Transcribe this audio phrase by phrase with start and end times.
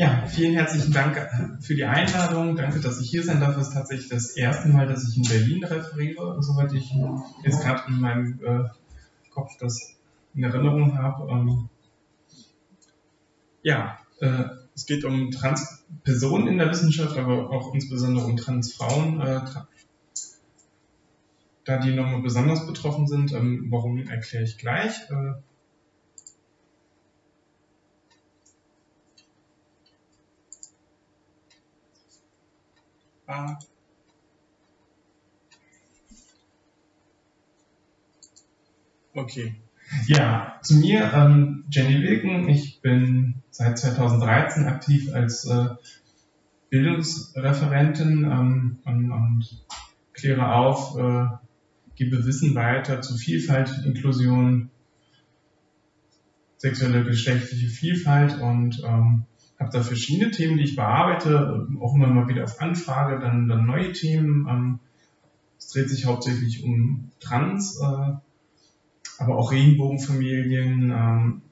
[0.00, 1.28] Ja, vielen herzlichen Dank
[1.60, 2.56] für die Einladung.
[2.56, 3.58] Danke, dass ich hier sein darf.
[3.58, 6.90] Es ist tatsächlich das erste Mal, dass ich in Berlin referiere, soweit ich
[7.44, 8.64] jetzt gerade in meinem äh,
[9.28, 9.98] Kopf das
[10.34, 11.30] in Erinnerung habe.
[11.30, 11.68] Ähm,
[13.62, 19.42] ja, äh, es geht um Transpersonen in der Wissenschaft, aber auch insbesondere um Transfrauen, äh,
[21.66, 23.32] da die nochmal besonders betroffen sind.
[23.32, 25.10] Ähm, warum erkläre ich gleich.
[25.10, 25.34] Äh,
[33.30, 33.56] Ah.
[39.14, 39.54] Okay.
[40.08, 42.48] Ja, zu mir, ähm, Jenny Wilken.
[42.48, 45.68] Ich bin seit 2013 aktiv als äh,
[46.70, 49.64] Bildungsreferentin ähm, und, und,
[50.12, 51.28] kläre auf, äh,
[51.94, 54.70] gebe Wissen weiter zu Vielfalt, Inklusion,
[56.56, 59.26] sexuelle, geschlechtliche Vielfalt und ähm,
[59.60, 63.66] habe da verschiedene Themen, die ich bearbeite, auch immer mal wieder auf Anfrage, dann, dann
[63.66, 64.46] neue Themen.
[64.48, 64.78] Ähm,
[65.58, 68.12] es dreht sich hauptsächlich um Trans, äh,
[69.18, 71.42] aber auch Regenbogenfamilien, ähm,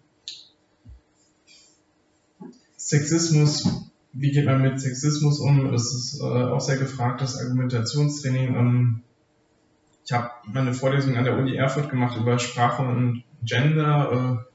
[2.76, 5.70] Sexismus, wie geht man mit Sexismus um?
[5.70, 8.54] Das ist äh, auch sehr gefragt, das Argumentationstraining.
[8.56, 9.02] Ähm,
[10.06, 14.47] ich habe meine Vorlesung an der Uni Erfurt gemacht über Sprache und Gender.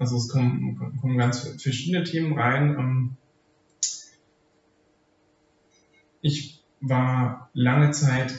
[0.00, 2.74] Also es kommen, kommen ganz verschiedene Themen rein.
[2.78, 3.16] Ähm,
[6.22, 8.34] ich war lange Zeit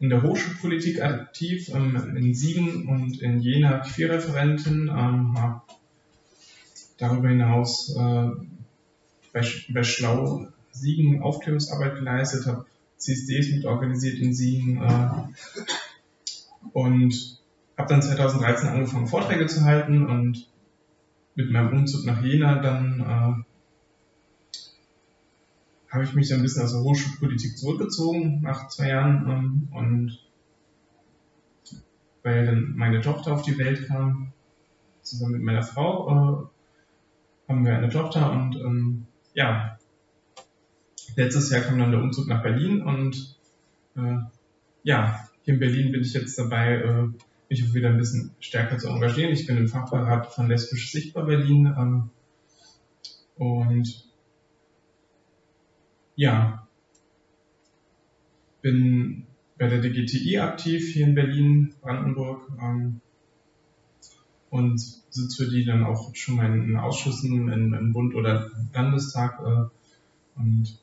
[0.00, 5.60] in der Hochschulpolitik aktiv, ähm, in Siegen und in Jena Queerreferentin, ähm, habe
[6.96, 8.30] darüber hinaus äh,
[9.34, 12.64] bei, bei Schlau Siegen Aufklärungsarbeit geleistet, habe
[12.96, 15.10] CSDs mit organisiert in Siegen äh,
[16.72, 17.38] und
[17.76, 20.46] habe dann 2013 angefangen Vorträge zu halten und
[21.34, 23.44] mit meinem Umzug nach Jena dann äh,
[25.92, 30.18] habe ich mich ein bisschen aus der Hochschulpolitik zurückgezogen nach zwei Jahren ähm, und
[32.22, 34.32] weil dann meine Tochter auf die Welt kam,
[35.02, 39.78] zusammen mit meiner Frau äh, haben wir eine Tochter und ähm, ja,
[41.16, 43.36] letztes Jahr kam dann der Umzug nach Berlin und
[43.96, 44.18] äh,
[44.84, 47.08] ja, hier in Berlin bin ich jetzt dabei, äh,
[47.52, 49.30] mich auch wieder ein bisschen stärker zu engagieren.
[49.30, 52.10] Ich bin im Fachbeirat von Lesbisch Sichtbar Berlin ähm,
[53.36, 54.08] und
[56.16, 56.66] ja,
[58.62, 59.26] bin
[59.58, 63.00] bei der DGTI aktiv hier in Berlin, Brandenburg ähm,
[64.48, 64.80] und
[65.10, 70.40] sitze für die dann auch schon mal in Ausschüssen in, in Bund oder Landestag äh,
[70.40, 70.78] und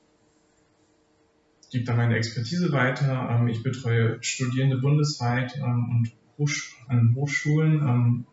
[1.72, 3.30] gebe da meine Expertise weiter.
[3.32, 6.19] Ähm, ich betreue Studierende bundesweit ähm, und
[6.88, 8.26] an Hochschulen ähm,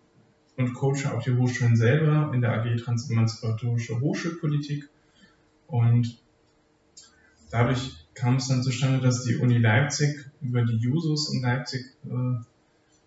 [0.56, 4.88] und coache auch die Hochschulen selber in der AG Transemanzipatorische Hochschulpolitik.
[5.66, 6.18] Und
[7.50, 12.40] dadurch kam es dann zustande, dass die Uni Leipzig über die Jusos in Leipzig äh,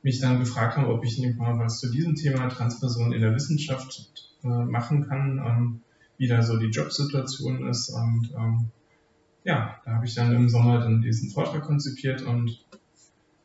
[0.03, 3.33] mich dann gefragt haben, ob ich nicht mal was zu diesem Thema Transpersonen in der
[3.35, 5.81] Wissenschaft äh, machen kann, ähm,
[6.17, 7.89] wie da so die Jobsituation ist.
[7.89, 8.71] Und ähm,
[9.43, 12.63] ja, da habe ich dann im Sommer dann diesen Vortrag konzipiert und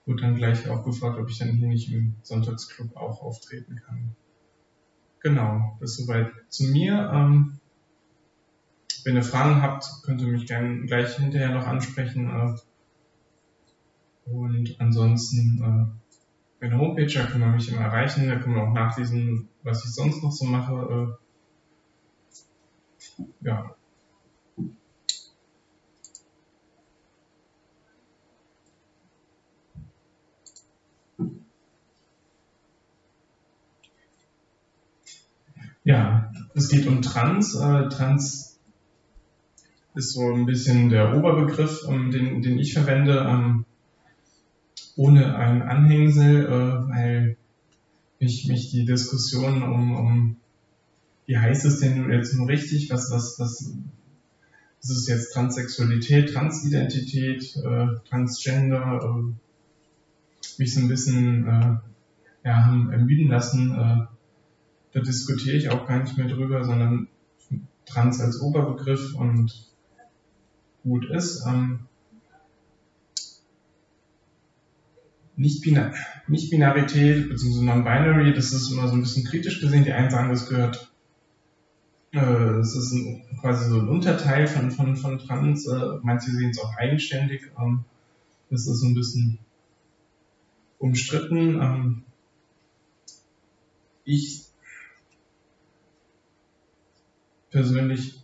[0.06, 4.14] wurde dann gleich auch gefragt, ob ich dann hier nicht im Sonntagsclub auch auftreten kann.
[5.20, 7.10] Genau, das soweit zu mir.
[7.12, 7.58] Ähm,
[9.04, 12.28] wenn ihr Fragen habt, könnt ihr mich gerne gleich hinterher noch ansprechen.
[12.28, 12.54] Äh,
[14.30, 15.86] und ansonsten, äh,
[16.60, 19.92] meine Homepage, da kann man mich immer erreichen, da kann man auch nachlesen, was ich
[19.92, 21.18] sonst noch so mache.
[23.02, 23.74] Äh, ja,
[35.84, 37.54] Ja, es geht um Trans.
[37.54, 38.58] Äh, Trans
[39.94, 43.66] ist so ein bisschen der Oberbegriff, ähm, den, den ich verwende, ähm,
[44.96, 47.36] ohne ein Anhängsel, äh, weil
[48.18, 50.36] mich, mich die Diskussion um, um
[51.26, 57.56] wie heißt es denn jetzt nur richtig, was, was, was ist es jetzt Transsexualität, Transidentität,
[57.56, 59.32] äh, Transgender, äh,
[60.58, 61.76] mich so ein bisschen äh,
[62.44, 64.13] ja, ermüden lassen, äh,
[64.94, 67.08] da diskutiere ich auch gar nicht mehr drüber, sondern
[67.84, 69.68] Trans als Oberbegriff und
[70.84, 71.44] gut ist.
[71.46, 71.80] Ähm,
[75.36, 77.64] Nicht-Binarität bzw.
[77.64, 79.84] Non-Binary, das ist immer so ein bisschen kritisch gesehen.
[79.84, 80.92] Die einen sagen, das gehört,
[82.12, 85.66] äh, das ist ein, quasi so ein Unterteil von, von, von Trans.
[85.66, 87.50] Äh, manche sehen es auch eigenständig.
[87.60, 87.84] Ähm,
[88.48, 89.40] das ist so ein bisschen
[90.78, 91.60] umstritten.
[91.60, 92.02] Ähm,
[94.04, 94.44] ich
[97.54, 98.20] persönlich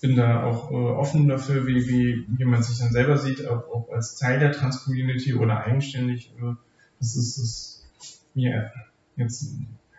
[0.00, 3.92] bin da auch äh, offen dafür, wie, wie jemand sich dann selber sieht, ob, ob
[3.92, 6.32] als Teil der Trans-Community oder eigenständig.
[6.38, 6.54] Äh,
[6.98, 7.88] das ist es
[8.32, 8.72] mir
[9.16, 9.54] jetzt,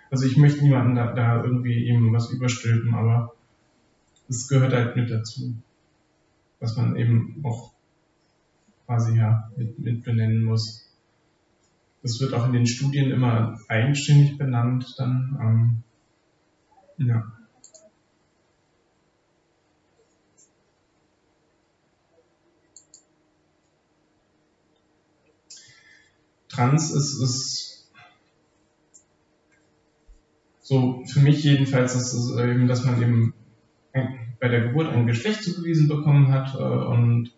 [0.10, 3.36] also ich möchte niemanden da, da irgendwie ihm was überstülpen, aber
[4.28, 5.54] es gehört halt mit dazu,
[6.60, 7.72] was man eben auch
[8.88, 10.90] quasi ja mit, mit benennen muss.
[12.02, 15.38] Das wird auch in den Studien immer eigenständig benannt dann.
[15.40, 15.84] Ähm,
[17.08, 17.32] ja.
[26.50, 27.90] Trans ist, ist
[30.62, 33.34] so für mich jedenfalls, ist es eben, dass man eben
[34.42, 37.32] bei der Geburt ein Geschlecht zugewiesen bekommen hat äh, und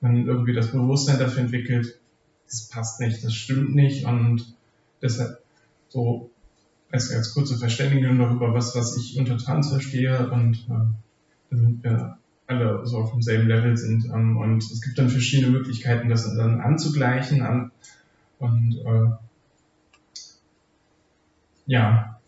[0.00, 2.00] man irgendwie das Bewusstsein dafür entwickelt,
[2.46, 4.54] das passt nicht, das stimmt nicht und
[5.00, 5.38] deshalb
[5.88, 6.30] so
[6.94, 12.18] als, als kurze Verständigung darüber, was, was ich unter Trans verstehe und äh, damit wir
[12.46, 14.04] alle so auf demselben Level sind.
[14.04, 17.72] Ähm, und es gibt dann verschiedene Möglichkeiten, das dann anzugleichen, an,
[18.38, 19.10] und äh,
[21.66, 22.20] ja,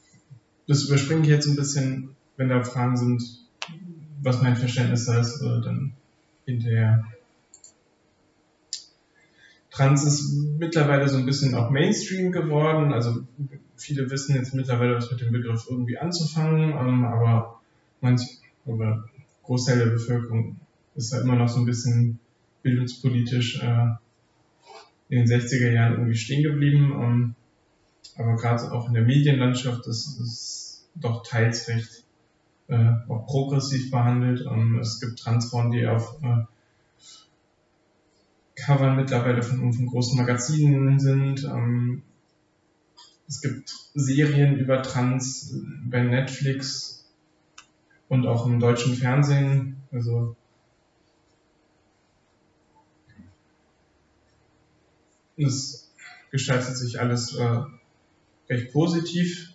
[0.67, 2.11] das überspringe ich jetzt ein bisschen.
[2.37, 3.23] Wenn da Fragen sind,
[4.21, 5.93] was mein Verständnis da ist, äh, dann
[6.45, 7.05] hinterher.
[9.71, 12.93] Trans ist mittlerweile so ein bisschen auch Mainstream geworden.
[12.93, 13.27] Also
[13.77, 17.61] viele wissen jetzt mittlerweile, was mit dem Begriff irgendwie anzufangen, ähm, aber
[18.01, 18.23] manch
[18.65, 19.05] oder
[19.43, 20.59] Großteil der Bevölkerung
[20.95, 22.19] ist da immer noch so ein bisschen
[22.63, 23.95] bildungspolitisch äh,
[25.09, 26.93] in den 60er Jahren irgendwie stehen geblieben.
[27.01, 27.35] Ähm,
[28.17, 32.05] aber gerade auch in der Medienlandschaft ist es doch teils recht
[32.69, 34.45] äh, auch progressiv behandelt.
[34.51, 36.45] Ähm, es gibt Transfrauen, die auf äh,
[38.57, 41.45] Covern mittlerweile von, von großen Magazinen sind.
[41.45, 42.03] Ähm,
[43.29, 47.05] es gibt Serien über Trans bei Netflix
[48.09, 49.83] und auch im deutschen Fernsehen.
[49.91, 50.37] Also
[55.37, 55.93] Es
[56.31, 57.61] gestaltet sich alles äh,
[58.49, 59.53] recht positiv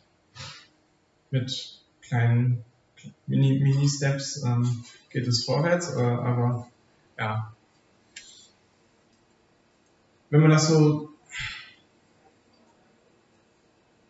[1.31, 2.63] mit kleinen
[3.25, 6.67] Mini-Steps ähm, geht es vorwärts, äh, aber
[7.17, 7.55] ja,
[10.29, 11.07] wenn man das so ein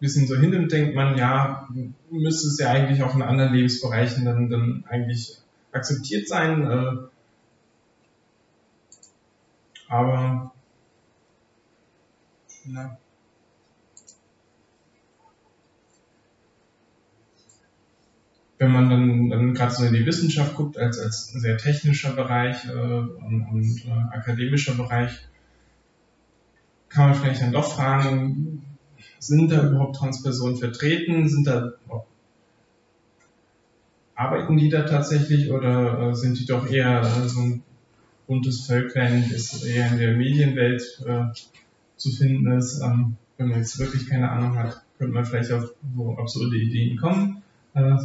[0.01, 1.69] bisschen so hinnimmt, denkt man, ja,
[2.09, 5.38] müsste es ja eigentlich auch in anderen Lebensbereichen dann, dann eigentlich
[5.71, 6.69] akzeptiert sein.
[6.69, 6.98] Äh,
[9.88, 10.51] aber
[12.65, 12.98] ja.
[18.57, 22.65] Wenn man dann, dann gerade so in die Wissenschaft guckt, als, als sehr technischer Bereich
[22.65, 25.27] äh, und, und äh, akademischer Bereich,
[26.89, 28.60] kann man vielleicht dann doch fragen,
[29.21, 31.29] sind da überhaupt Transpersonen vertreten?
[31.29, 31.73] Sind da
[34.15, 37.63] arbeiten die da tatsächlich oder äh, sind die doch eher äh, so ein
[38.27, 41.25] buntes Völklein, ist eher in der Medienwelt äh,
[41.97, 42.81] zu finden ist.
[42.81, 46.97] Ähm, wenn man jetzt wirklich keine Ahnung hat, könnte man vielleicht auf so absurde Ideen
[46.97, 47.42] kommen.
[47.73, 47.97] Äh,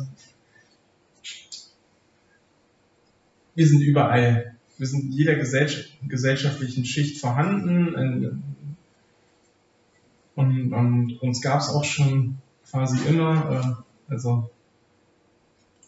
[3.55, 4.55] wir sind überall.
[4.79, 8.56] Wir sind in jeder gesellschaftlichen Schicht vorhanden.
[10.37, 12.39] Und, und uns gab es auch schon
[12.71, 13.51] quasi immer.
[13.51, 13.63] Äh,
[14.13, 14.49] also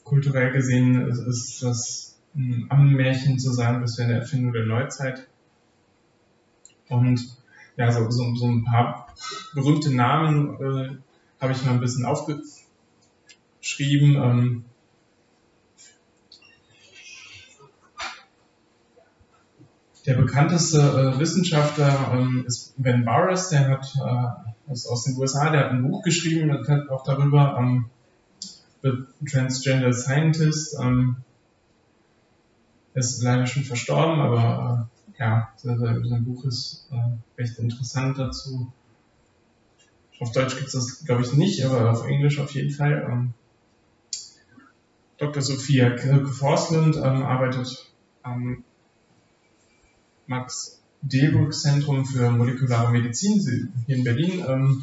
[0.02, 5.28] kulturell gesehen ist, ist das ein Ammenmärchen zu sagen, bis wir eine Erfindung der Neuzeit.
[6.88, 7.36] Und
[7.76, 9.14] ja, so, so, so ein paar
[9.54, 10.96] berühmte Namen äh,
[11.40, 14.16] habe ich mal ein bisschen aufgeschrieben.
[14.16, 14.64] Ähm,
[20.08, 25.50] der bekannteste äh, Wissenschaftler ähm, ist Ben Barres, der hat äh, ist aus den USA,
[25.50, 26.50] der hat ein Buch geschrieben,
[26.88, 27.90] auch darüber ähm,
[28.82, 30.78] The Transgender Scientist.
[30.80, 31.16] Ähm,
[32.94, 34.88] ist leider schon verstorben, aber
[35.18, 38.72] äh, ja, sein Buch ist äh, recht interessant dazu.
[40.20, 43.06] Auf Deutsch gibt es das, glaube ich, nicht, aber auf Englisch auf jeden Fall.
[43.10, 43.34] Ähm,
[45.18, 45.42] Dr.
[45.42, 48.64] Sophia Kirke-Forsland ähm, arbeitet am
[50.28, 54.44] Max Delbrück Zentrum für molekulare Medizin hier in Berlin.
[54.46, 54.82] Ähm,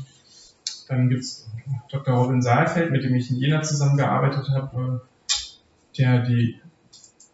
[0.87, 1.47] dann gibt es
[1.89, 2.15] Dr.
[2.15, 5.33] Robin Saalfeld, mit dem ich in Jena zusammengearbeitet habe, äh,
[5.97, 6.59] der die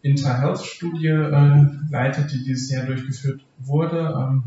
[0.02, 4.44] Intra-Health-Studie äh, leitet, die dieses Jahr durchgeführt wurde ähm,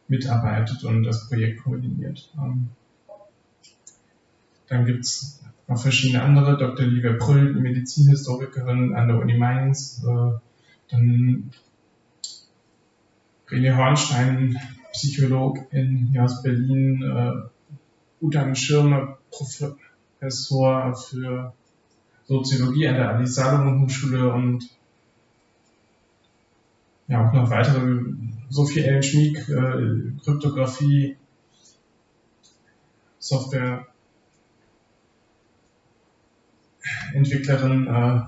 [0.07, 2.31] mitarbeitet und das Projekt koordiniert.
[2.37, 2.69] Ähm,
[4.73, 6.85] dann gibt es noch verschiedene andere, Dr.
[6.85, 10.39] Livia Prüll, Medizinhistorikerin an der Uni Mainz, äh,
[10.89, 11.51] dann
[13.47, 14.57] René Hornstein,
[14.91, 21.53] Psychologin hier aus Berlin, äh, Schirmer, Professor für
[22.25, 24.67] Soziologie an der Alice Salomon Hochschule und
[27.07, 28.01] ja auch noch weitere,
[28.49, 31.17] Sophie Ellen Schmieg, äh, Kryptographie,
[33.19, 33.92] Software
[37.13, 38.21] Entwicklerin, äh,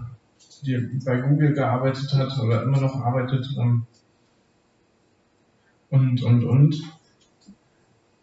[0.66, 3.86] die bei Google gearbeitet hat oder immer noch arbeitet ähm,
[5.90, 6.84] und und und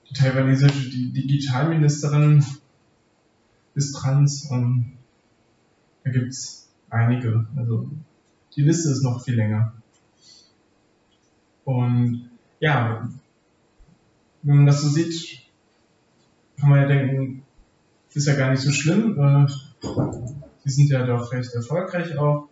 [0.08, 2.44] die taiwanesische Digitalministerin
[3.74, 4.50] ist trans.
[4.50, 4.92] Ähm,
[6.04, 7.46] da gibt's einige.
[7.56, 7.88] Also
[8.56, 9.72] die Liste ist noch viel länger.
[11.64, 13.08] Und ja,
[14.42, 15.42] wenn man das so sieht,
[16.58, 17.42] kann man ja denken,
[18.12, 19.18] ist ja gar nicht so schlimm.
[19.18, 19.46] Äh,
[19.82, 22.48] die sind ja doch recht erfolgreich auch.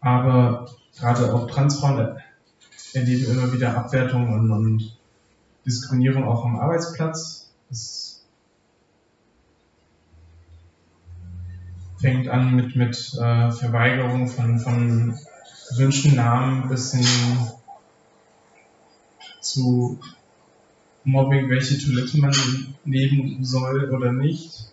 [0.00, 2.18] Aber gerade auch Transfrauen
[2.94, 4.96] erleben immer wieder Abwertung und, und
[5.64, 7.50] Diskriminierung auch am Arbeitsplatz.
[7.68, 8.24] Das
[11.98, 15.18] fängt an mit, mit äh, Verweigerung von, von
[15.70, 17.06] gewünschten Namen bis hin
[19.40, 19.98] zu
[21.06, 22.34] Mobbing, welche Toilette man
[22.84, 24.72] nehmen soll oder nicht.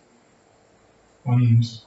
[1.23, 1.85] Und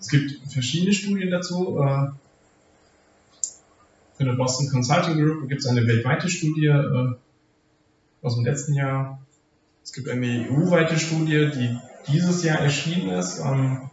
[0.00, 1.78] es gibt verschiedene Studien dazu.
[1.78, 2.08] Äh,
[4.14, 7.14] für eine Boston Consulting Group gibt es eine weltweite Studie äh,
[8.22, 9.20] aus dem letzten Jahr.
[9.84, 11.78] Es gibt eine EU-weite Studie, die
[12.10, 13.90] dieses Jahr erschienen ist, ähm,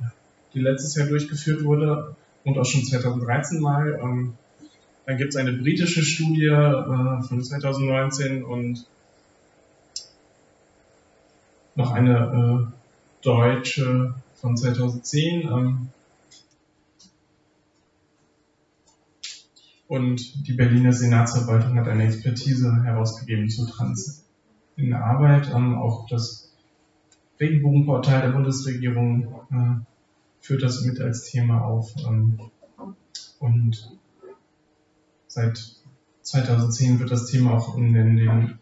[0.53, 4.33] die letztes Jahr durchgeführt wurde und auch schon 2013 mal.
[5.05, 8.85] Dann gibt es eine britische Studie äh, von 2019 und
[11.75, 12.73] noch eine äh,
[13.21, 15.41] deutsche von 2010.
[15.41, 15.89] Ähm,
[19.87, 24.25] und die Berliner Senatsverwaltung hat eine Expertise herausgegeben zu Trans
[24.77, 25.49] in Arbeit.
[25.53, 26.53] Ähm, auch das
[27.39, 29.85] Regenbogenportal der Bundesregierung äh,
[30.39, 31.93] führt das mit als Thema auf.
[32.07, 32.39] Ähm,
[33.39, 33.97] und
[35.33, 35.77] Seit
[36.21, 38.59] 2010 wird das Thema auch in den, den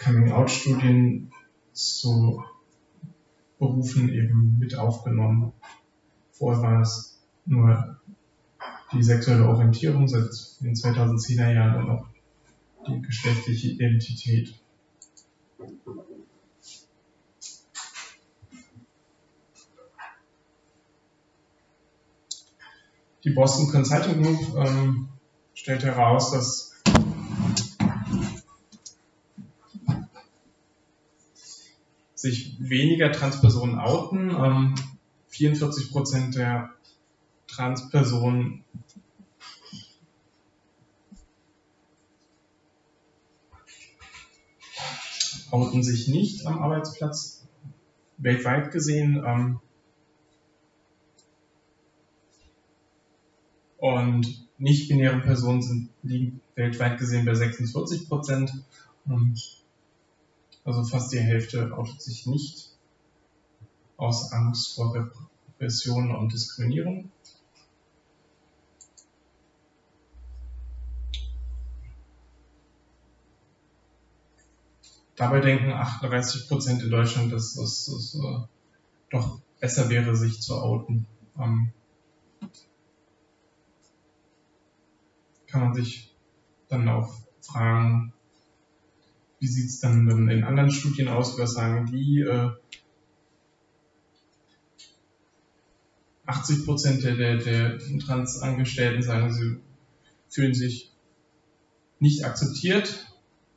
[0.00, 1.32] Coming-out-Studien
[1.72, 2.44] zu
[3.58, 5.52] Berufen eben mit aufgenommen.
[6.30, 8.00] Vorher war es nur
[8.92, 10.30] die sexuelle Orientierung, seit
[10.60, 12.06] den 2010er Jahren und auch
[12.86, 14.54] die geschlechtliche Identität.
[23.24, 25.08] Die Boston Consulting Group ähm,
[25.60, 26.72] stellt heraus, dass
[32.14, 34.30] sich weniger Transpersonen outen.
[34.30, 34.74] Ähm,
[35.28, 36.70] 44 Prozent der
[37.46, 38.64] Transpersonen
[45.50, 47.46] outen sich nicht am Arbeitsplatz,
[48.16, 49.22] weltweit gesehen.
[49.26, 49.60] Ähm,
[53.76, 58.52] und nicht-binäre Personen sind, liegen weltweit gesehen bei 46 Prozent.
[60.64, 62.70] Also fast die Hälfte outet sich nicht
[63.96, 67.10] aus Angst vor Repression und Diskriminierung.
[75.16, 78.38] Dabei denken 38 Prozent in Deutschland, dass es äh,
[79.10, 81.06] doch besser wäre, sich zu outen.
[81.38, 81.72] Ähm,
[85.50, 86.14] kann man sich
[86.68, 88.12] dann auch fragen,
[89.38, 92.20] wie sieht es dann in anderen Studien aus, was sagen die?
[92.20, 92.50] Äh,
[96.26, 99.56] 80 Prozent der, der, der Transangestellten sagen, sie
[100.28, 100.92] fühlen sich
[101.98, 103.06] nicht akzeptiert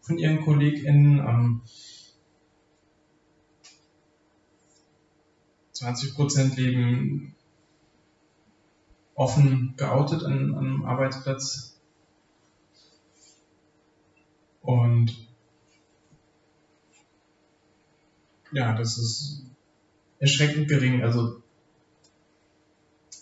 [0.01, 1.19] von ihren KollegInnen.
[1.19, 1.61] Ähm,
[5.73, 7.35] 20 Prozent leben
[9.15, 11.72] offen geoutet an, am Arbeitsplatz.
[14.63, 15.15] Und
[18.53, 19.45] ja, das ist
[20.19, 21.03] erschreckend gering.
[21.03, 21.41] Also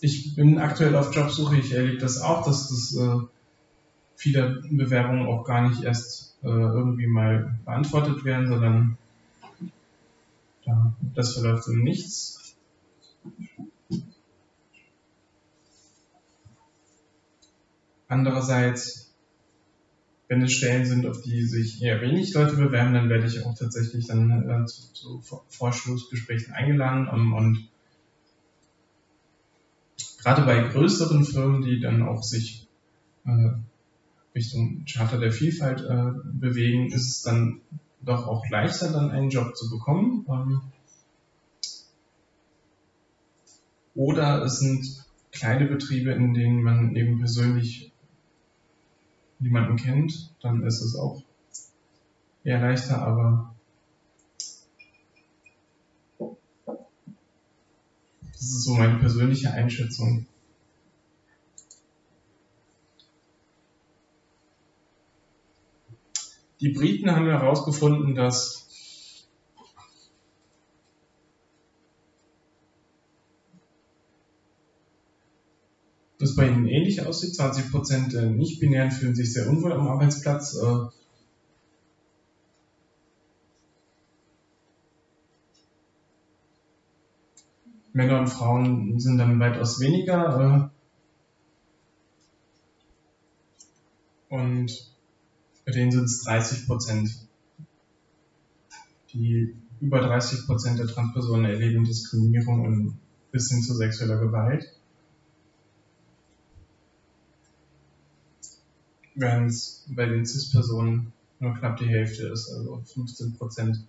[0.00, 3.26] ich bin aktuell auf Jobsuche, ich erlebe das auch, dass das äh,
[4.16, 8.98] viele Bewerbungen auch gar nicht erst äh, irgendwie mal beantwortet werden, sondern
[10.62, 12.56] ja, das verläuft in nichts.
[18.06, 19.11] Andererseits
[20.32, 23.54] wenn es Stellen sind, auf die sich eher wenig Leute bewerben, dann werde ich auch
[23.54, 27.68] tatsächlich dann äh, zu, zu Vorstellungsgesprächen eingeladen um, und
[30.22, 32.66] gerade bei größeren Firmen, die dann auch sich
[33.26, 33.50] äh,
[34.34, 37.60] Richtung Charter der Vielfalt äh, bewegen, ist es dann
[38.00, 40.24] doch auch leichter, dann einen Job zu bekommen.
[40.30, 40.62] Ähm,
[43.94, 47.91] oder es sind kleine Betriebe, in denen man eben persönlich
[49.42, 51.22] niemanden kennt, dann ist es auch
[52.44, 53.54] eher leichter, aber
[58.32, 60.26] das ist so meine persönliche Einschätzung.
[66.60, 68.71] Die Briten haben herausgefunden, dass
[76.42, 77.34] bei ihnen ähnlich aussieht.
[77.34, 80.56] 20% der Nicht-Binären fühlen sich sehr unwohl am Arbeitsplatz.
[80.56, 80.88] Äh,
[87.92, 90.70] Männer und Frauen sind dann weitaus weniger.
[94.28, 94.92] Äh, und
[95.64, 97.10] bei denen sind es 30 Prozent.
[99.12, 102.98] Die über 30 Prozent der Transpersonen erleben Diskriminierung und
[103.30, 104.64] bis hin zu sexueller Gewalt.
[109.14, 113.84] Während es bei den CIS-Personen nur knapp die Hälfte ist, also 15 Prozent.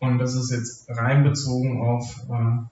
[0.00, 2.62] Und das ist jetzt rein bezogen auf äh,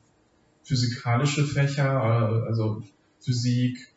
[0.64, 2.83] physikalische Fächer, äh, also
[3.21, 3.92] Physik,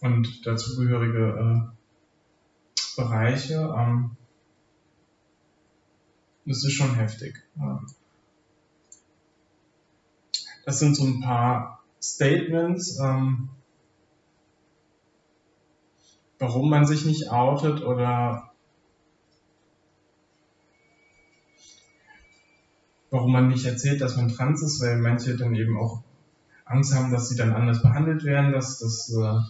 [0.00, 3.74] und dazugehörige äh, Bereiche.
[3.76, 4.16] Ähm,
[6.46, 7.42] das ist schon heftig.
[7.56, 7.86] Ähm,
[10.64, 13.50] das sind so ein paar Statements, ähm,
[16.38, 18.50] warum man sich nicht outet oder
[23.10, 26.02] warum man nicht erzählt, dass man trans ist, weil manche dann eben auch
[26.64, 29.40] Angst haben, dass sie dann anders behandelt werden, dass das äh,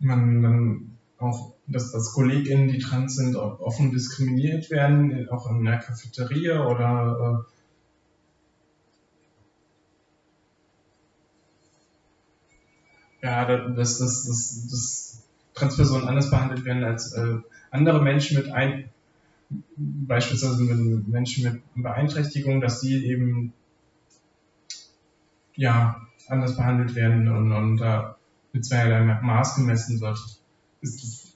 [0.00, 5.78] man dann auch, dass, dass KollegInnen, die trans sind, offen diskriminiert werden, auch in der
[5.78, 7.44] Cafeteria oder
[13.22, 15.22] äh, ja, dass, dass, dass, dass
[15.54, 17.36] Transpersonen anders behandelt werden als äh,
[17.70, 18.88] andere Menschen mit ein,
[19.76, 23.52] beispielsweise mit Menschen mit Beeinträchtigung, dass die eben
[25.54, 28.16] ja anders behandelt werden und, und da
[28.52, 30.39] mit zweierlei Maß gemessen wird.
[30.82, 31.34] Es,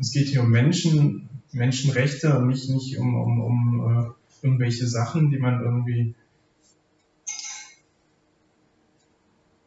[0.00, 5.30] es geht hier um Menschen, Menschenrechte und nicht, nicht um, um, um uh, irgendwelche Sachen,
[5.30, 6.14] die man irgendwie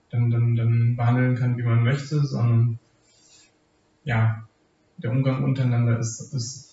[0.09, 2.79] dann, dann, dann behandeln kann, wie man möchte, sondern
[4.03, 4.47] ja,
[4.97, 6.69] der Umgang untereinander ist, ist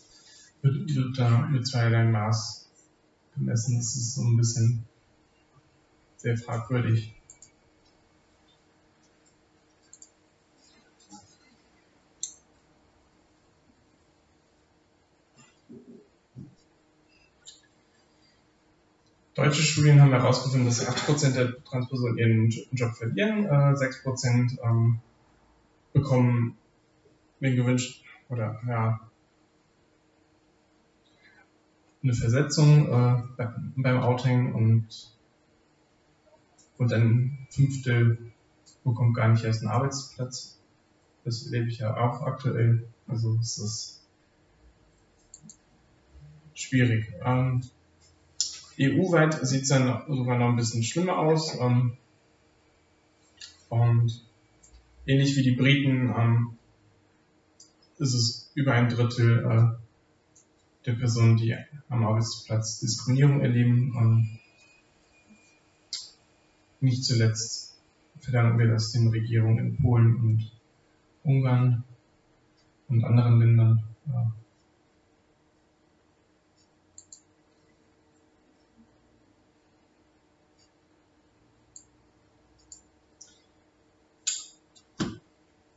[0.62, 2.68] wird, wird da mit zweierlei Maß
[3.34, 3.76] gemessen.
[3.76, 4.84] Das ist so ein bisschen
[6.16, 7.15] sehr fragwürdig.
[19.36, 25.00] Deutsche Studien haben herausgefunden, dass 8% der Transpersonen ihren Job verlieren, äh, 6% ähm,
[25.92, 26.56] bekommen
[27.40, 28.98] den gewünscht oder ja
[32.02, 33.46] eine Versetzung äh,
[33.76, 34.88] beim Outing und
[36.78, 38.32] und ein Fünftel
[38.84, 40.60] bekommt gar nicht erst einen Arbeitsplatz.
[41.24, 42.86] Das erlebe ich ja auch aktuell.
[43.06, 44.06] Also es ist
[46.54, 47.12] schwierig.
[47.22, 47.62] Ähm,
[48.78, 51.58] EU-weit sieht es dann sogar noch ein bisschen schlimmer aus.
[51.60, 51.96] Ähm,
[53.68, 54.24] und
[55.06, 56.58] ähnlich wie die Briten ähm,
[57.98, 61.56] ist es über ein Drittel äh, der Personen, die
[61.88, 63.94] am Arbeitsplatz Diskriminierung erleben.
[63.98, 64.38] Ähm,
[66.80, 67.78] nicht zuletzt
[68.20, 70.52] verdanken wir das den Regierungen in Polen und
[71.24, 71.84] Ungarn
[72.88, 73.84] und anderen Ländern.
[74.06, 74.32] Ja.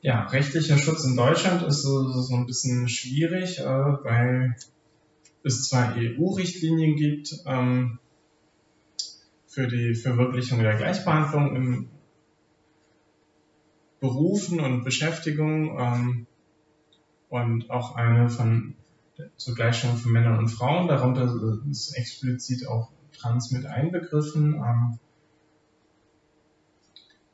[0.01, 4.55] Ja, rechtlicher Schutz in Deutschland ist so, so ein bisschen schwierig, äh, weil
[5.43, 7.99] es zwar EU-Richtlinien gibt ähm,
[9.47, 11.89] für die Verwirklichung der Gleichbehandlung in
[13.99, 16.27] Berufen und Beschäftigung ähm,
[17.27, 18.75] und auch eine von
[19.35, 20.87] zur Gleichstellung von Männern und Frauen.
[20.87, 24.55] Darunter ist explizit auch Trans mit einbegriffen.
[24.55, 24.99] Ähm,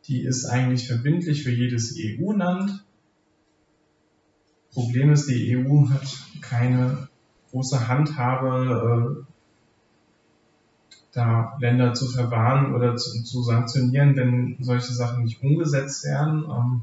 [0.08, 2.84] die ist eigentlich verbindlich für jedes EU-Land.
[4.72, 6.06] Problem ist, die EU hat
[6.41, 7.08] keine
[7.52, 9.34] große Handhabe, äh,
[11.13, 16.44] da Länder zu verwarnen oder zu, zu, sanktionieren, wenn solche Sachen nicht umgesetzt werden.
[16.44, 16.82] Ähm,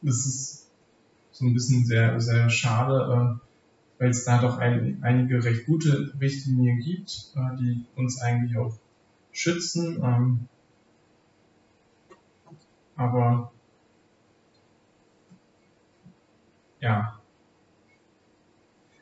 [0.00, 0.70] das ist
[1.32, 6.14] so ein bisschen sehr, sehr schade, äh, weil es da doch ein, einige recht gute
[6.18, 8.72] Richtlinien gibt, äh, die uns eigentlich auch
[9.32, 10.02] schützen.
[10.02, 10.48] Ähm,
[12.96, 13.52] aber
[16.80, 17.18] ja,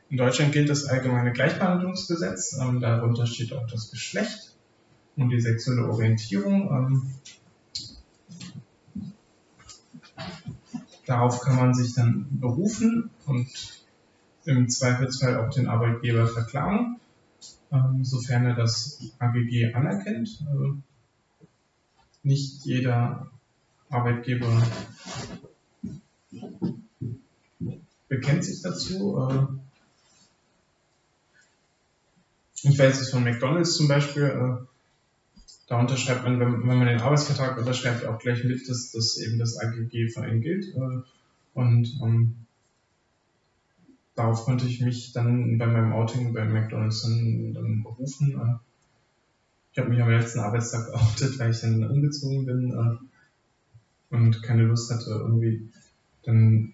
[0.09, 2.57] in Deutschland gilt das allgemeine Gleichbehandlungsgesetz.
[2.59, 4.55] Ähm, darunter steht auch das Geschlecht
[5.15, 6.71] und die sexuelle Orientierung.
[6.71, 7.13] Ähm,
[11.05, 13.47] darauf kann man sich dann berufen und
[14.45, 16.99] im Zweifelsfall auch den Arbeitgeber verklagen,
[18.01, 20.41] sofern er das AGG anerkennt.
[20.41, 20.73] Äh,
[22.23, 23.29] nicht jeder
[23.89, 24.61] Arbeitgeber
[28.07, 29.17] bekennt sich dazu.
[29.29, 29.59] Äh,
[32.67, 34.65] ich weiß es von McDonalds zum Beispiel, äh,
[35.67, 39.57] da unterschreibt man, wenn, man den Arbeitsvertrag unterschreibt, auch gleich mit, dass, dass eben das
[39.59, 40.73] AGG für einen gilt.
[41.53, 42.35] Und ähm,
[44.19, 48.31] darauf konnte ich mich dann bei meinem Outing bei McDonalds dann, dann berufen.
[48.33, 48.55] Äh,
[49.71, 54.63] ich habe mich am letzten Arbeitstag geoutet, weil ich dann umgezogen bin äh, und keine
[54.63, 55.69] Lust hatte, irgendwie
[56.23, 56.73] dann,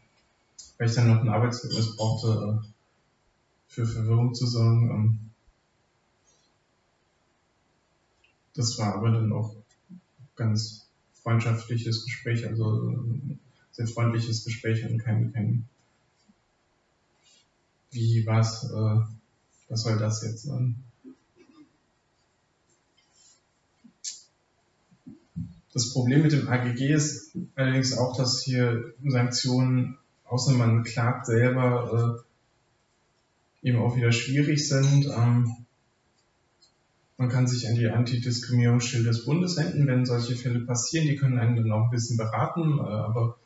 [0.77, 2.67] weil ich dann noch ein Arbeitszeugnis brauchte, äh,
[3.67, 4.89] für Verwirrung zu sorgen.
[4.89, 5.19] Ähm,
[8.55, 9.53] Das war aber dann auch
[10.38, 10.88] ganz
[11.21, 13.38] freundschaftliches Gespräch, also ein
[13.73, 15.67] sehr freundliches Gespräch und kein, kein
[17.95, 19.01] wie, was, äh,
[19.69, 20.84] was soll das jetzt sein?
[25.73, 32.23] Das Problem mit dem AGG ist allerdings auch, dass hier Sanktionen, außer man klagt selber,
[33.63, 35.08] äh, eben auch wieder schwierig sind.
[35.08, 35.65] Ähm,
[37.17, 41.08] man kann sich an die Antidiskriminierungsstelle des Bundes wenden, wenn solche Fälle passieren.
[41.08, 43.38] Die können einen dann auch ein bisschen beraten, äh, aber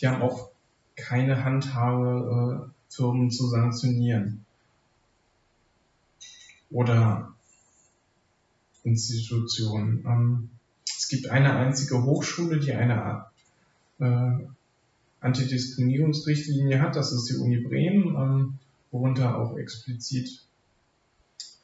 [0.00, 0.50] die haben auch
[0.96, 4.44] keine Handhabe, äh, Firmen zu sanktionieren.
[6.70, 7.34] Oder
[8.84, 10.04] Institutionen.
[10.06, 10.50] Ähm,
[10.86, 13.26] es gibt eine einzige Hochschule, die eine
[13.98, 14.30] äh,
[15.20, 18.58] Antidiskriminierungsrichtlinie hat, das ist die Uni Bremen, ähm,
[18.90, 20.44] worunter auch explizit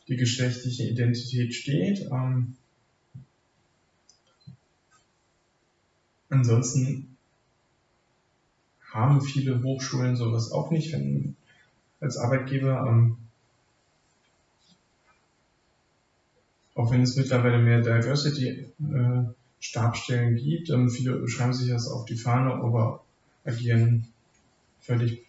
[0.09, 2.01] die geschlechtliche Identität steht.
[2.11, 2.57] Ähm,
[6.29, 7.17] ansonsten
[8.93, 11.37] haben viele Hochschulen sowas auch nicht wenn,
[12.01, 12.87] als Arbeitgeber.
[12.89, 13.19] Ähm,
[16.75, 22.17] auch wenn es mittlerweile mehr Diversity-Stabstellen äh, gibt, ähm, viele schreiben sich das auf die
[22.17, 23.05] Fahne, aber
[23.45, 24.07] agieren
[24.81, 25.27] völlig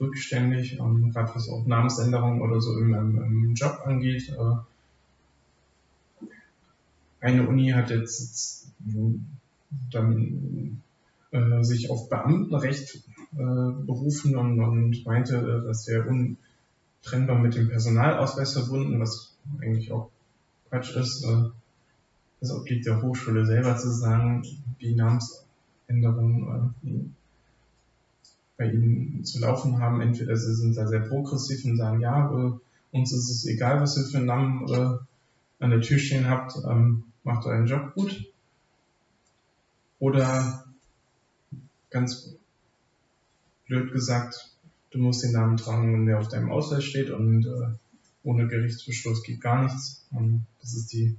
[0.00, 4.28] rückständig, ähm, gerade was auch Namensänderungen oder so im, im, im Job angeht.
[4.28, 4.56] Äh,
[7.20, 8.68] eine Uni hat jetzt
[9.90, 10.82] dann
[11.30, 18.52] äh, sich auf Beamtenrecht äh, berufen und, und meinte, das wäre untrennbar mit dem Personalausweis
[18.52, 20.10] verbunden, was eigentlich auch
[20.68, 21.24] Quatsch ist.
[21.24, 21.50] Äh,
[22.40, 24.44] das obliegt der Hochschule selber zu sagen,
[24.78, 26.90] wie Namensänderungen äh,
[28.56, 30.00] bei ihnen zu laufen haben.
[30.00, 32.52] Entweder sie sind da sehr progressiv und sagen, ja, äh,
[32.92, 36.54] uns ist es egal, was ihr für einen Namen äh, an der Tür stehen habt,
[36.68, 38.24] ähm, macht euren Job gut.
[40.04, 40.66] Oder
[41.88, 42.36] ganz
[43.66, 44.54] blöd gesagt,
[44.90, 47.72] du musst den Namen tragen, der auf deinem Ausweis steht und äh,
[48.22, 50.06] ohne Gerichtsbeschluss geht gar nichts.
[50.10, 51.16] Und das ist die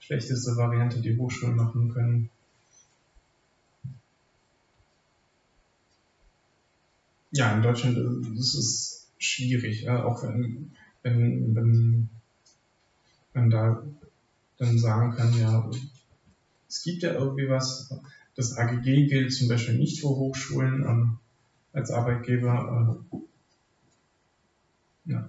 [0.00, 2.28] schlechteste Variante, die Hochschulen machen können.
[7.30, 10.72] Ja, in Deutschland ist es schwierig, auch wenn,
[11.04, 12.08] wenn, wenn
[13.32, 13.84] man da
[14.56, 15.70] dann sagen kann, ja,
[16.68, 17.94] es gibt ja irgendwie was.
[18.36, 21.18] Das AGG gilt zum Beispiel nicht für Hochschulen ähm,
[21.72, 23.00] als Arbeitgeber.
[23.12, 23.16] Äh,
[25.10, 25.28] ja.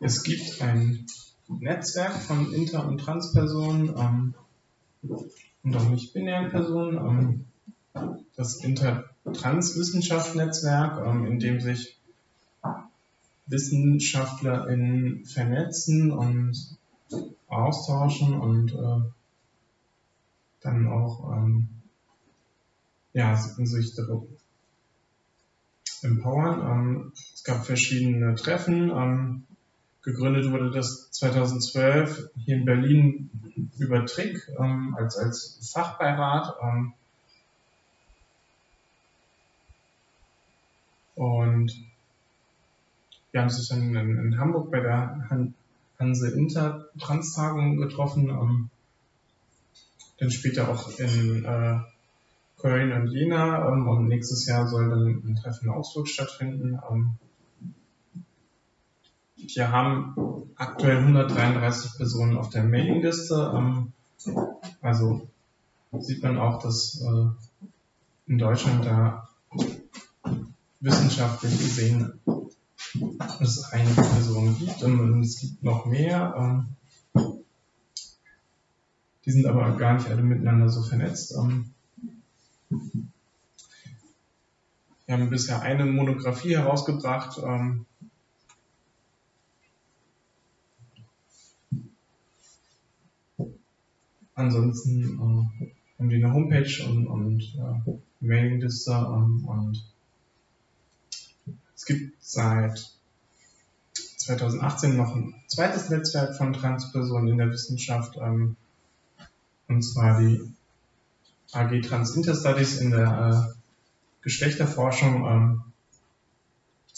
[0.00, 1.06] Es gibt ein
[1.48, 4.34] Netzwerk von Inter- und Transpersonen ähm,
[5.62, 7.44] und auch nicht-binären Personen, ähm,
[8.36, 11.96] das Inter-Trans-Wissenschaft-Netzwerk, ähm, in dem sich
[13.46, 16.76] WissenschaftlerInnen vernetzen und
[17.48, 19.02] austauschen und äh,
[20.60, 21.68] dann auch ähm,
[23.12, 23.94] ja, sich
[26.02, 26.60] empowern.
[26.60, 28.90] Ähm, es gab verschiedene Treffen.
[28.90, 29.44] Ähm,
[30.02, 33.30] gegründet wurde das 2012 hier in Berlin
[33.78, 36.56] über Trick ähm, als, als Fachbeirat.
[41.16, 41.72] Und
[43.32, 45.54] wir haben sich dann in, in Hamburg bei der Han
[45.98, 48.28] Hanse Inter Trans-Tagung getroffen.
[48.28, 48.70] Ähm,
[50.18, 51.80] dann später auch in äh,
[52.58, 56.78] Köln und Jena ähm, und nächstes Jahr soll dann ein Treffen in Augsburg stattfinden.
[56.90, 57.18] Ähm,
[59.36, 63.52] wir haben aktuell 133 Personen auf der Mailingliste.
[63.54, 63.92] Ähm,
[64.80, 65.28] also
[65.98, 69.28] sieht man auch, dass äh, in Deutschland da
[70.80, 72.20] wissenschaftlich gesehen
[73.40, 76.34] es einige Personen gibt und es gibt noch mehr.
[77.14, 77.24] Ähm,
[79.24, 81.34] die sind aber gar nicht alle miteinander so vernetzt.
[81.36, 81.72] Ähm,
[85.06, 87.40] wir haben bisher eine Monographie herausgebracht.
[87.42, 87.86] Ähm,
[94.34, 99.95] ansonsten äh, haben wir eine Homepage und, und äh, Mailingliste und
[101.86, 102.92] gibt seit
[104.18, 108.56] 2018 noch ein zweites Netzwerk von Transpersonen in der Wissenschaft, ähm,
[109.68, 110.40] und zwar die
[111.52, 113.54] AG Trans Interstudies in der äh,
[114.22, 115.62] Geschlechterforschung, ähm,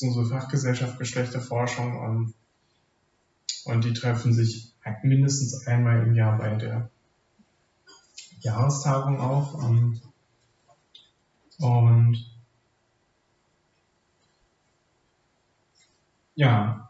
[0.01, 2.35] unsere Fachgesellschaft Geschlechterforschung, ähm,
[3.65, 4.73] und die treffen sich
[5.03, 6.91] mindestens einmal im Jahr bei der
[8.41, 9.63] Jahrestagung auch.
[9.63, 10.01] Ähm,
[11.59, 12.38] und
[16.39, 16.89] ja,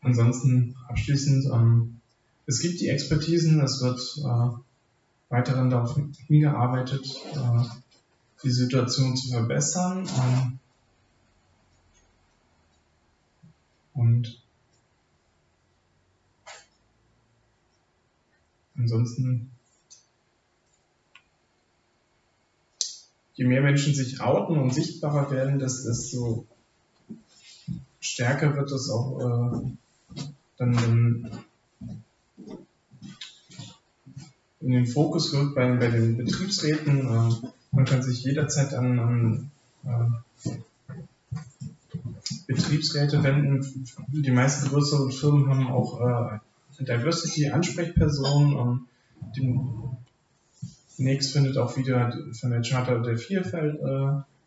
[0.00, 2.00] ansonsten abschließend, ähm,
[2.46, 4.58] es gibt die Expertisen, es wird äh,
[5.28, 7.64] weiterhin darauf hingearbeitet, äh,
[8.44, 10.08] die Situation zu verbessern.
[10.08, 10.58] Ähm,
[13.94, 14.40] und
[18.76, 19.50] ansonsten,
[23.34, 26.46] je mehr Menschen sich outen und sichtbarer werden, desto
[28.00, 29.76] stärker wird es auch äh,
[30.56, 31.30] dann,
[34.60, 37.00] in den Fokus rückt bei, bei den Betriebsräten.
[37.00, 37.30] Äh,
[37.72, 39.50] man kann sich jederzeit an, an
[39.84, 40.06] äh,
[42.46, 43.86] Betriebsräte wenden.
[44.08, 46.38] Die meisten größeren Firmen haben auch äh,
[46.84, 48.86] Diversity-Ansprechpersonen.
[49.36, 49.66] Ähm,
[50.98, 53.78] demnächst findet auch wieder von der Charter der Vielfalt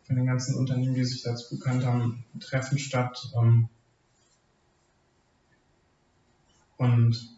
[0.06, 3.30] von den ganzen Unternehmen, die sich dazu bekannt haben, Treffen statt.
[3.36, 3.68] Ähm,
[6.76, 7.34] und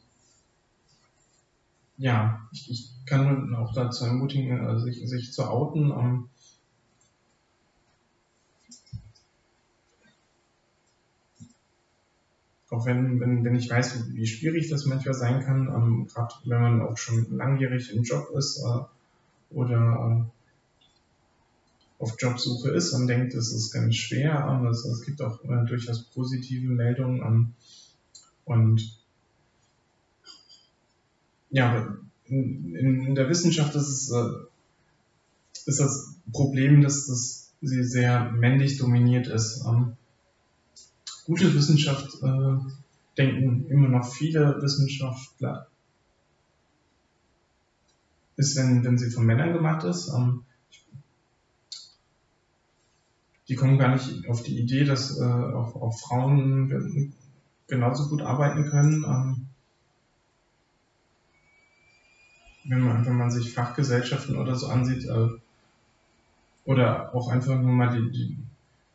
[1.96, 5.90] ja, ich, ich kann auch dazu ermutigen, äh, sich, sich zu outen.
[5.90, 6.28] Ähm,
[12.70, 16.60] auch wenn, wenn, wenn ich weiß, wie schwierig das manchmal sein kann, ähm, gerade wenn
[16.60, 20.35] man auch schon langjährig im Job ist äh, oder äh,
[21.98, 24.66] auf Jobsuche ist und denkt, es ist ganz schwer.
[24.70, 27.22] Es, es gibt auch äh, durchaus positive Meldungen.
[27.22, 27.52] Ähm,
[28.44, 28.98] und
[31.50, 34.46] ja, in, in der Wissenschaft ist es äh,
[35.66, 39.64] ist das Problem, dass, dass sie sehr männlich dominiert ist.
[39.66, 39.96] Ähm,
[41.24, 42.56] gute Wissenschaft äh,
[43.18, 45.66] denken immer noch viele Wissenschaftler,
[48.36, 50.08] ist, wenn, wenn sie von Männern gemacht ist.
[50.14, 50.44] Ähm,
[53.48, 57.12] die kommen gar nicht auf die Idee, dass äh, auch, auch Frauen
[57.68, 59.04] genauso gut arbeiten können.
[59.04, 59.46] Ähm,
[62.64, 65.28] wenn man, wenn man sich Fachgesellschaften oder so ansieht, äh,
[66.64, 68.36] oder auch einfach nur mal die, die,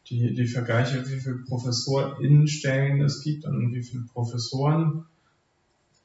[0.10, 5.06] die, die Vergleiche, wie viele ProfessorInnenstellen es gibt und wie viele Professoren,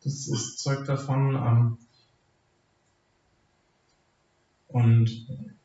[0.05, 1.35] das ist Zeug davon.
[1.35, 1.79] Ähm,
[4.69, 5.56] und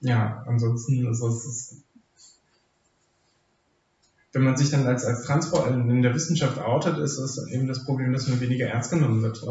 [0.00, 1.82] ja, ansonsten ist es,
[4.32, 7.84] wenn man sich dann als, als Transport in der Wissenschaft outet, ist es eben das
[7.84, 9.44] Problem, dass man weniger ernst genommen wird.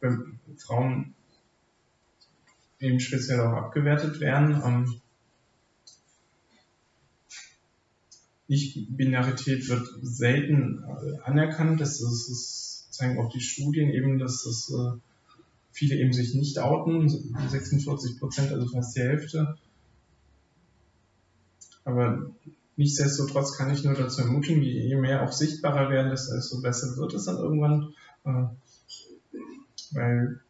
[0.00, 1.14] Wenn Frauen
[2.80, 4.60] eben speziell auch abgewertet werden.
[4.64, 5.00] Ähm,
[8.48, 11.80] Nicht-Binarität wird selten äh, anerkannt.
[11.80, 14.98] Das, ist, das zeigen auch die Studien eben, dass das, äh,
[15.80, 17.08] viele eben sich nicht outen,
[17.48, 19.56] 46 Prozent, also fast die Hälfte.
[21.84, 22.30] Aber
[22.80, 27.26] Nichtsdestotrotz kann ich nur dazu ermutigen, je mehr auch sichtbarer werden, desto besser wird es
[27.26, 27.92] dann irgendwann.
[28.24, 28.44] Äh,
[29.90, 30.40] weil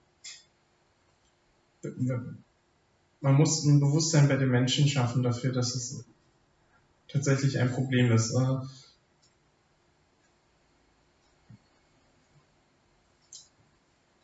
[3.20, 6.04] man muss ein Bewusstsein bei den Menschen schaffen dafür, dass es
[7.08, 8.32] tatsächlich ein Problem ist.
[8.32, 8.58] Äh,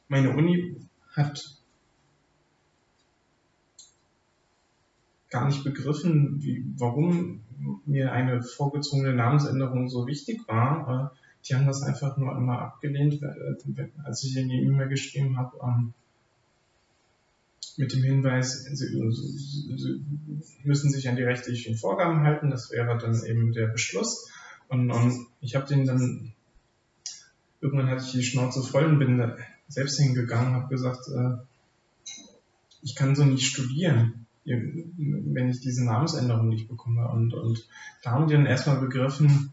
[0.07, 0.77] meine Uni
[1.17, 1.57] hat
[5.31, 7.43] gar nicht begriffen, wie, warum
[7.85, 11.13] mir eine vorgezogene Namensänderung so wichtig war.
[11.13, 13.23] Äh, die haben das einfach nur immer abgelehnt,
[14.05, 15.95] als ich in die E-Mail geschrieben habe, ähm,
[17.77, 18.87] mit dem Hinweis, sie,
[19.77, 20.01] sie,
[20.65, 22.51] müssen sich an die rechtlichen Vorgaben halten.
[22.51, 24.31] Das wäre dann eben der Beschluss.
[24.69, 26.33] Und, und ich habe den dann,
[27.61, 29.19] irgendwann hatte ich die Schnauze voll und bin
[29.69, 31.37] selbst hingegangen, habe gesagt, äh,
[32.83, 37.09] ich kann so nicht studieren, wenn ich diese Namensänderung nicht bekomme.
[37.09, 37.67] Und, und
[38.03, 39.53] da haben die dann erstmal begriffen,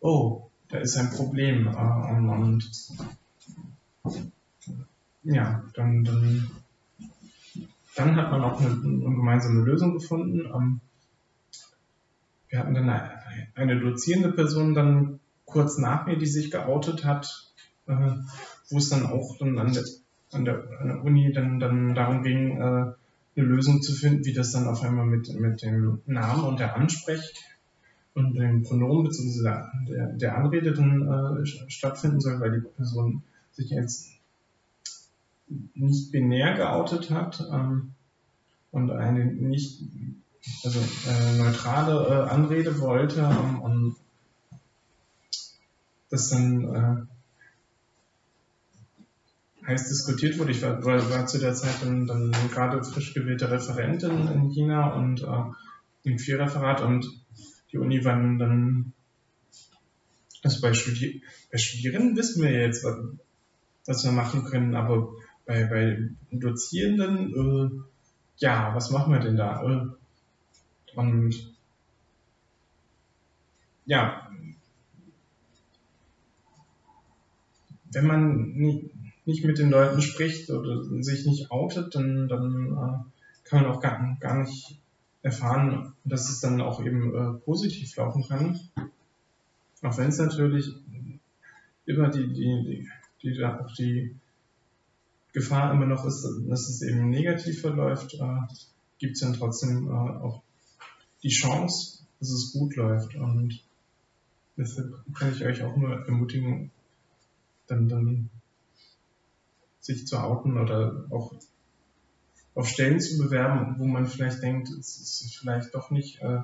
[0.00, 1.66] oh, da ist ein Problem.
[1.66, 2.70] Äh, und, und
[5.24, 6.50] ja, dann, dann,
[7.96, 10.46] dann hat man auch eine, eine gemeinsame Lösung gefunden.
[10.46, 10.80] Ähm,
[12.48, 13.18] wir hatten dann eine,
[13.54, 17.51] eine dozierende Person dann kurz nach mir, die sich geoutet hat,
[17.86, 18.10] äh,
[18.70, 19.84] wo es dann auch dann an der,
[20.32, 22.92] an der, an der Uni dann, dann darum ging, äh,
[23.34, 26.76] eine Lösung zu finden, wie das dann auf einmal mit, mit dem Namen und der
[26.76, 27.34] Ansprech
[28.14, 29.42] und dem Pronomen bzw.
[29.88, 34.10] Der, der Anrede dann äh, stattfinden soll, weil die Person sich jetzt
[35.74, 37.92] nicht binär geoutet hat ähm,
[38.70, 39.82] und eine nicht
[40.64, 43.96] also äh, neutrale äh, Anrede wollte ähm, und
[46.10, 47.11] das dann äh,
[49.66, 50.52] heiß diskutiert wurde.
[50.52, 54.94] Ich war, war, war zu der Zeit dann, dann gerade frisch gewählte Referentin in China
[54.94, 57.06] und äh, im Vierreferat und
[57.70, 58.92] die Uni war dann,
[60.42, 62.96] also bei, Studi bei Studierenden wissen wir jetzt, was,
[63.86, 65.12] was wir machen können, aber
[65.46, 67.82] bei, bei Dozierenden, äh,
[68.38, 69.62] ja, was machen wir denn da?
[69.62, 71.54] Äh, und
[73.86, 74.28] ja,
[77.92, 78.90] wenn man
[79.24, 83.80] nicht mit den Leuten spricht oder sich nicht outet, dann, dann äh, kann man auch
[83.80, 84.78] gar, gar nicht
[85.22, 88.58] erfahren, dass es dann auch eben äh, positiv laufen kann.
[89.82, 90.74] Auch wenn es natürlich
[91.86, 92.88] immer die, die,
[93.22, 94.16] die, die, auch die
[95.32, 98.54] Gefahr immer noch ist, dass es eben negativ verläuft, äh,
[98.98, 100.42] gibt es dann trotzdem äh, auch
[101.22, 103.14] die Chance, dass es gut läuft.
[103.14, 103.62] Und
[104.56, 106.70] deshalb kann ich euch auch nur ermutigen,
[107.68, 108.30] dann, dann
[109.82, 111.32] sich zu outen oder auch
[112.54, 116.40] auf Stellen zu bewerben, wo man vielleicht denkt, es ist vielleicht doch nicht, äh,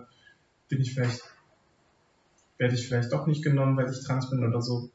[0.68, 1.22] bin ich vielleicht,
[2.58, 4.90] werde ich vielleicht doch nicht genommen, weil ich trans bin oder so.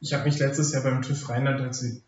[0.00, 2.00] Ich habe mich letztes Jahr beim TÜV Rheinland als äh,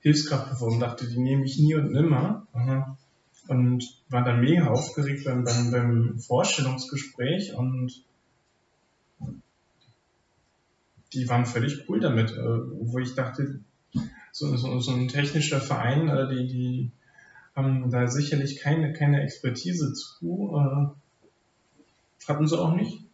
[0.00, 2.48] Hilfskraft beworben, dachte, die nehme ich nie und nimmer.
[2.52, 2.98] Aha.
[3.46, 8.04] Und war dann mega aufgeregt beim, beim, beim Vorstellungsgespräch und
[11.14, 13.60] die waren völlig cool damit, äh, wo ich dachte,
[14.32, 16.90] so, so, so ein technischer Verein, äh, die, die
[17.54, 23.04] haben da sicherlich keine, keine Expertise zu, äh, hatten sie auch nicht,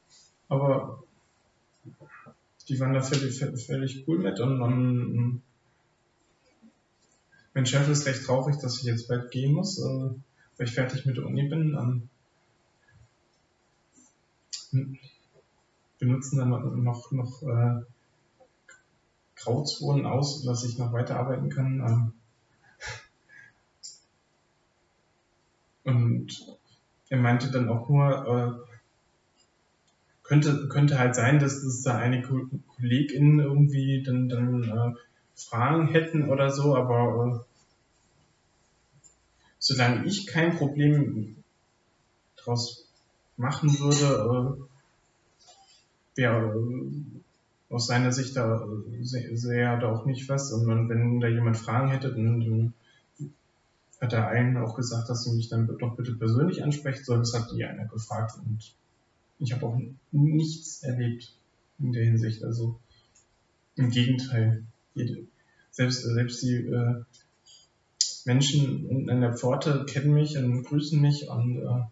[0.48, 1.02] aber
[2.68, 5.42] die waren da völlig, völlig cool mit und, und
[7.52, 10.10] mein Chef ist recht traurig, dass ich jetzt bald gehen muss, äh,
[10.56, 11.74] weil ich fertig mit der Uni bin.
[11.74, 12.08] Um,
[16.00, 17.82] benutzen dann noch, noch äh,
[19.36, 22.12] Grauzonen aus, dass ich noch weiterarbeiten kann.
[25.84, 26.58] Ähm, und
[27.08, 28.70] er meinte dann auch nur, äh,
[30.22, 34.94] könnte, könnte halt sein, dass es da einige KollegInnen irgendwie dann, dann äh,
[35.34, 37.40] Fragen hätten oder so, aber äh,
[39.58, 41.42] solange ich kein Problem
[42.36, 42.88] daraus
[43.36, 44.68] machen würde,
[46.20, 48.66] äh, wäre äh, aus seiner Sicht da
[49.00, 50.52] sehr, sehr da auch nicht was.
[50.52, 52.74] Und wenn da jemand Fragen hätte, dann, dann
[54.00, 57.18] hat er allen auch gesagt, dass sie mich dann doch bitte persönlich ansprechen soll.
[57.18, 58.74] Das hat die einer gefragt und
[59.38, 61.34] ich habe auch nichts erlebt
[61.78, 62.44] in der Hinsicht.
[62.44, 62.78] Also
[63.76, 64.64] im Gegenteil.
[64.94, 65.26] Jede,
[65.70, 67.04] selbst, selbst die äh,
[68.24, 71.82] Menschen unten an der Pforte kennen mich und grüßen mich und äh,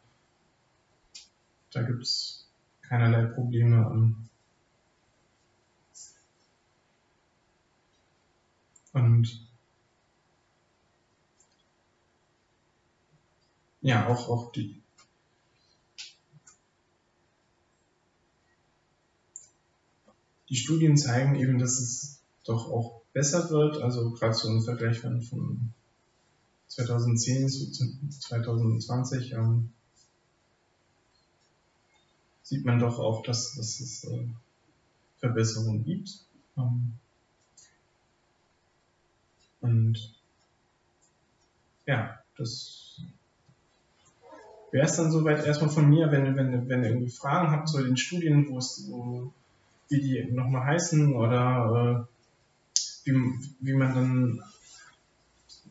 [1.70, 2.37] da es
[2.88, 3.86] keinerlei Probleme.
[8.92, 9.48] Und
[13.80, 14.82] ja, auch, auch die,
[20.48, 24.98] die Studien zeigen eben, dass es doch auch besser wird, also gerade so im Vergleich
[24.98, 25.72] von, von
[26.68, 29.72] 2010 zu 2020 ähm,
[32.48, 34.26] sieht man doch auch, dass, dass es äh,
[35.18, 36.24] Verbesserungen gibt.
[36.56, 36.94] Ähm,
[39.60, 40.14] und
[41.84, 43.02] ja, das
[44.70, 46.10] wäre es dann soweit erstmal von mir.
[46.10, 49.30] Wenn, wenn, wenn ihr irgendwie Fragen habt zu den Studien, wo es, wo,
[49.90, 53.12] wie die nochmal heißen oder äh, wie,
[53.60, 54.42] wie man dann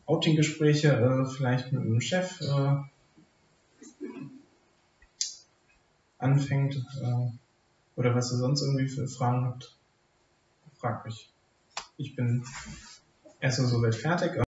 [0.06, 2.76] Outing-Gespräche äh, vielleicht mit einem Chef äh,
[6.18, 7.30] anfängt äh,
[7.96, 9.76] oder was ihr sonst irgendwie für Fragen habt,
[10.74, 11.32] fragt mich.
[11.96, 12.44] Ich bin
[13.40, 14.47] erstmal soweit fertig.